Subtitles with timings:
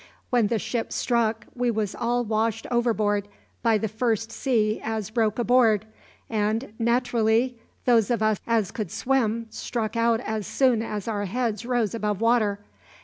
[0.31, 3.27] When the ship struck we was all washed overboard
[3.61, 5.85] by the first sea as broke aboard;
[6.27, 11.67] and nat'rally those of us as could swim struck out as soon as our heads
[11.67, 12.57] rose above water.